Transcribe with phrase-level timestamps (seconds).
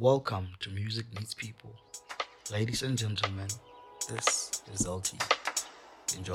[0.00, 1.70] Welcome to Music Meets People.
[2.50, 3.46] Ladies and gentlemen,
[4.10, 5.14] this is LT.
[6.16, 6.34] Enjoy.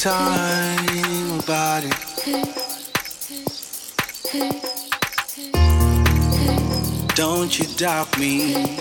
[0.00, 1.94] Time about it.
[7.14, 8.78] Don't you doubt me,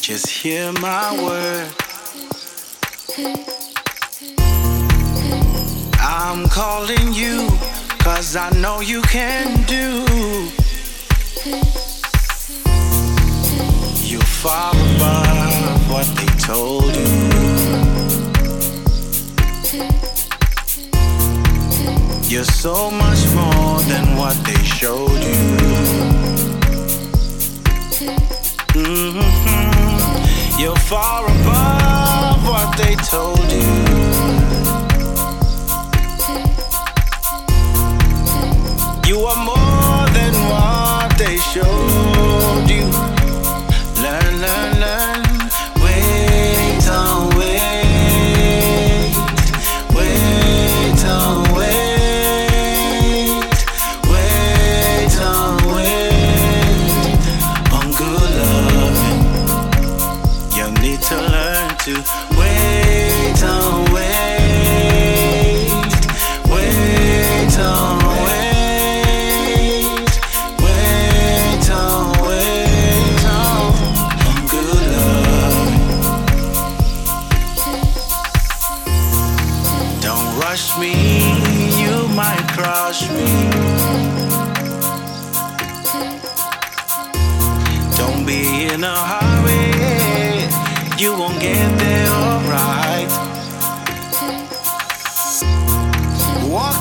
[0.00, 1.68] just hear my word.
[6.00, 7.50] I'm calling you,
[7.98, 10.06] cause I know you can do.
[14.08, 17.36] You're far above what they told you.
[22.28, 25.36] You're so much more than what they showed you.
[28.74, 34.36] hmm You're far above what they told you.
[39.06, 43.15] You are more than what they showed you.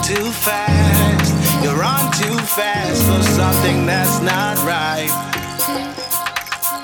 [0.05, 1.33] Too fast,
[1.63, 5.09] you run too fast for something that's not right.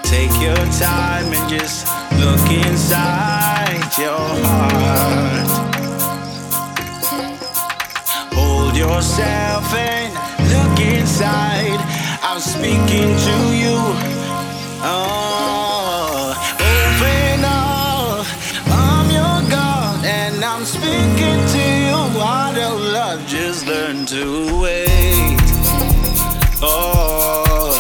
[0.04, 1.86] Take your time and just
[2.18, 5.50] look inside your heart.
[8.34, 10.12] Hold yourself and
[10.50, 11.78] look inside.
[12.24, 13.78] I'm speaking to you.
[14.84, 15.71] Oh,
[23.66, 25.38] learn to wait.
[26.62, 27.74] Oh,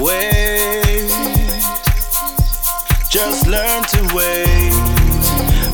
[0.00, 1.08] wait.
[3.08, 4.72] Just learn to wait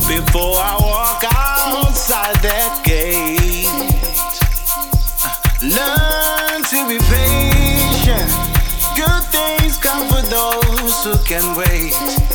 [0.07, 3.67] before I walk outside that gate.
[5.23, 8.29] Uh, learn to be patient.
[8.95, 12.28] Good things come for those who can wait.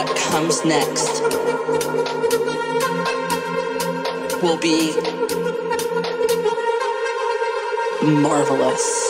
[0.00, 1.20] What comes next
[4.42, 4.94] will be
[8.02, 9.09] marvelous.